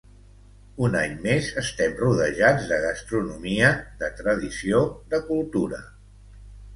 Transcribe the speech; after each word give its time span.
Un 0.85 0.95
any 0.99 1.11
més 1.25 1.49
estem 1.61 1.91
rodejats 1.99 2.65
de 2.71 2.79
gastronomia, 2.85 3.69
de 3.99 4.09
tradició, 4.23 4.81
de 5.13 5.21
cultura. 5.29 5.83